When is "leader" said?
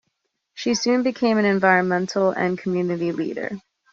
3.11-3.61